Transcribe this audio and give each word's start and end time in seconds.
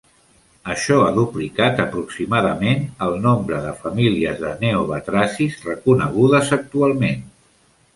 Això 0.75 0.95
ha 1.07 1.11
duplicat 1.17 1.83
aproximadament 1.83 2.83
el 3.09 3.15
nombre 3.29 3.61
de 3.69 3.77
famílies 3.85 4.43
de 4.47 4.57
neobatracis 4.67 5.65
reconegudes 5.73 6.57
actualment. 6.63 7.27